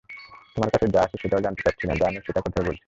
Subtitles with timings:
[0.55, 2.79] তোমার কাছে যা আছে সেটা জানতে চাচ্ছি না, যা নেই সেটার কথা বলছি।